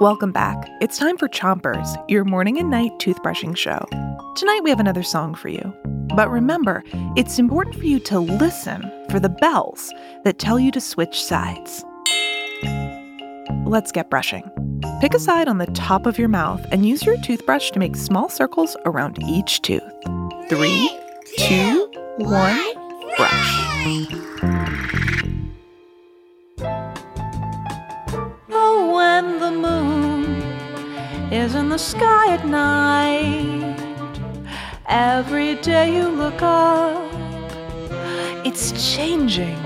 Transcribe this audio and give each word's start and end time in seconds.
Welcome 0.00 0.32
back. 0.32 0.68
It's 0.80 0.98
time 0.98 1.16
for 1.16 1.28
Chompers, 1.28 1.96
your 2.10 2.24
morning 2.24 2.58
and 2.58 2.68
night 2.70 2.92
toothbrushing 2.98 3.56
show. 3.56 3.86
Tonight 4.36 4.60
we 4.62 4.70
have 4.70 4.80
another 4.80 5.02
song 5.02 5.34
for 5.34 5.48
you. 5.48 5.74
But 6.14 6.30
remember, 6.30 6.82
it's 7.16 7.38
important 7.38 7.76
for 7.76 7.84
you 7.84 7.98
to 8.00 8.20
listen 8.20 8.82
for 9.10 9.18
the 9.18 9.28
bells 9.28 9.92
that 10.24 10.38
tell 10.38 10.60
you 10.60 10.70
to 10.72 10.80
switch 10.80 11.22
sides. 11.22 11.84
Let's 13.64 13.92
get 13.92 14.10
brushing. 14.10 14.50
Pick 15.00 15.14
a 15.14 15.18
side 15.18 15.48
on 15.48 15.58
the 15.58 15.66
top 15.66 16.06
of 16.06 16.18
your 16.18 16.28
mouth 16.28 16.64
and 16.70 16.86
use 16.86 17.04
your 17.04 17.16
toothbrush 17.22 17.70
to 17.70 17.78
make 17.78 17.96
small 17.96 18.28
circles 18.28 18.76
around 18.84 19.22
each 19.22 19.62
tooth. 19.62 19.82
Three, 20.48 20.90
two, 21.38 21.90
one, 22.18 22.60
brush. 23.16 24.53
Is 31.34 31.56
in 31.56 31.68
the 31.68 31.78
sky 31.78 32.32
at 32.32 32.46
night, 32.46 33.76
every 34.86 35.56
day 35.56 35.96
you 35.96 36.08
look 36.08 36.40
up, 36.42 37.12
it's 38.46 38.94
changing. 38.94 39.58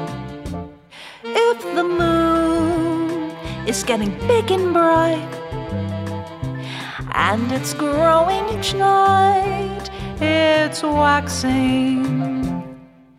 If 1.22 1.62
the 1.74 1.84
moon 1.84 3.32
is 3.66 3.84
getting 3.84 4.16
big 4.27 4.50
and 4.50 4.72
bright, 4.72 5.34
and 7.12 7.52
it's 7.52 7.74
growing 7.74 8.48
each 8.58 8.72
night, 8.72 9.91
it's 10.22 10.82
waxing. 10.82 12.02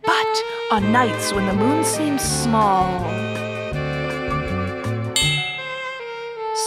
But 0.02 0.34
on 0.72 0.90
nights 0.90 1.32
when 1.32 1.46
the 1.46 1.52
moon 1.52 1.84
seems 1.84 2.22
small, 2.22 2.90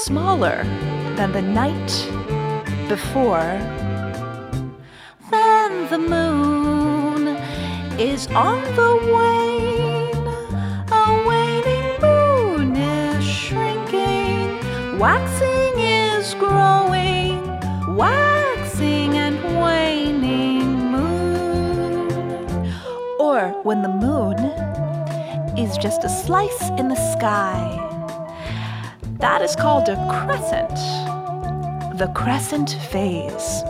smaller 0.06 0.66
than 1.16 1.32
the 1.32 1.42
night 1.42 1.92
before, 2.90 3.60
then 5.30 5.90
the 5.90 6.00
moon 6.00 7.28
is 8.00 8.28
on 8.28 8.62
the 8.76 8.92
wane. 9.14 10.28
A 10.92 11.24
waning 11.28 12.02
moon 12.02 12.76
is 12.76 13.24
shrinking, 13.24 14.60
waxing 14.98 15.80
is 15.80 16.34
growing, 16.36 17.42
waxing 17.96 19.18
and 19.18 19.38
waning 19.62 20.68
moon. 20.92 22.74
Or 23.20 23.50
when 23.64 23.82
the 23.84 23.90
moon 23.90 24.40
is 25.58 25.78
just 25.78 26.04
a 26.04 26.10
slice 26.10 26.70
in 26.80 26.88
the 26.88 27.02
sky. 27.14 27.93
That 29.24 29.42
is 29.42 29.56
called 29.56 29.88
a 29.88 29.96
crescent. 30.12 30.76
The 31.98 32.12
crescent 32.14 32.72
phase. 32.92 33.64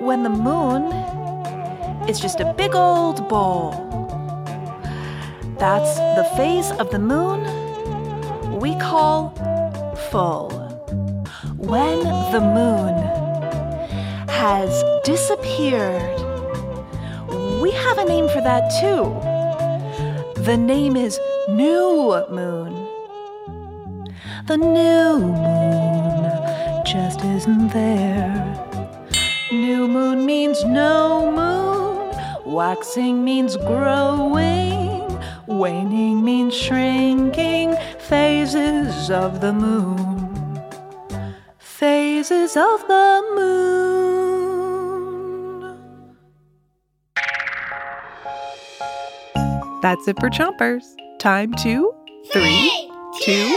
When 0.00 0.24
the 0.24 0.28
moon 0.28 0.90
is 2.08 2.18
just 2.18 2.40
a 2.40 2.52
big 2.54 2.74
old 2.74 3.28
bowl. 3.28 3.70
That's 5.60 5.98
the 6.18 6.28
phase 6.36 6.72
of 6.80 6.90
the 6.90 6.98
moon 6.98 8.58
we 8.58 8.74
call 8.80 9.30
full. 10.10 10.50
When 11.56 12.00
the 12.32 12.40
moon 12.40 12.94
has 14.28 14.82
disappeared, 15.04 16.18
we 17.62 17.70
have 17.70 17.98
a 17.98 18.04
name 18.04 18.28
for 18.30 18.40
that 18.40 18.66
too. 18.80 19.14
The 20.42 20.56
name 20.56 20.96
is 20.96 21.20
new 21.48 22.26
moon. 22.30 22.79
The 24.46 24.56
new 24.56 25.18
moon 25.18 26.84
just 26.84 27.24
isn't 27.24 27.68
there. 27.68 28.68
New 29.52 29.86
moon 29.88 30.26
means 30.26 30.64
no 30.64 31.30
moon. 31.30 32.12
Waxing 32.44 33.24
means 33.24 33.56
growing. 33.56 35.18
Waning 35.46 36.24
means 36.24 36.54
shrinking. 36.56 37.76
Phases 37.98 39.10
of 39.10 39.40
the 39.40 39.52
moon. 39.52 40.60
Phases 41.58 42.56
of 42.56 42.86
the 42.88 43.22
moon. 43.36 43.60
That's 49.82 50.06
it 50.08 50.18
for 50.20 50.28
Chompers. 50.28 50.84
Time 51.18 51.54
to 51.54 51.94
three, 52.32 52.90
two, 53.22 53.56